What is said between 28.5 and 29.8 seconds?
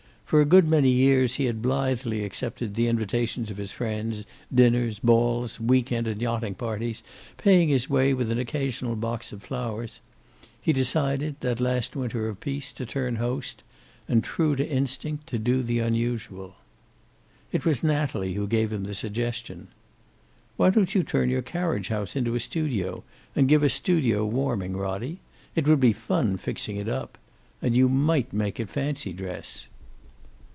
it fancy dress."